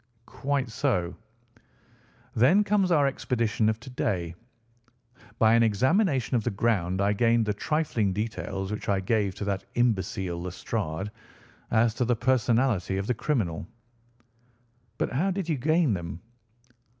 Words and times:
"Quite 0.25 0.69
so." 0.69 1.13
"Then 2.35 2.63
comes 2.63 2.91
our 2.91 3.05
expedition 3.05 3.69
of 3.69 3.79
to 3.81 3.89
day. 3.91 4.33
By 5.37 5.53
an 5.53 5.61
examination 5.61 6.35
of 6.35 6.43
the 6.43 6.49
ground 6.49 6.99
I 7.01 7.13
gained 7.13 7.45
the 7.45 7.53
trifling 7.53 8.11
details 8.11 8.71
which 8.71 8.89
I 8.89 8.99
gave 8.99 9.35
to 9.35 9.45
that 9.45 9.63
imbecile 9.75 10.41
Lestrade, 10.41 11.11
as 11.69 11.93
to 11.93 12.05
the 12.05 12.15
personality 12.15 12.97
of 12.97 13.05
the 13.05 13.13
criminal." 13.13 13.67
"But 14.97 15.11
how 15.11 15.29
did 15.29 15.47
you 15.47 15.57
gain 15.57 15.93
them?" 15.93 16.19